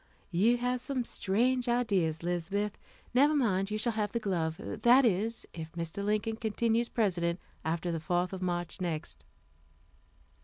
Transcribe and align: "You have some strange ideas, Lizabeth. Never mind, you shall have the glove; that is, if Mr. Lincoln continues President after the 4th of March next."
"You 0.31 0.57
have 0.57 0.81
some 0.81 1.05
strange 1.05 1.69
ideas, 1.69 2.23
Lizabeth. 2.23 2.75
Never 3.13 3.35
mind, 3.35 3.69
you 3.69 3.77
shall 3.77 3.91
have 3.93 4.13
the 4.13 4.19
glove; 4.19 4.55
that 4.63 5.05
is, 5.05 5.45
if 5.53 5.71
Mr. 5.73 6.03
Lincoln 6.03 6.37
continues 6.37 6.89
President 6.89 7.39
after 7.63 7.91
the 7.91 7.99
4th 7.99 8.33
of 8.33 8.41
March 8.41 8.81
next." 8.81 9.25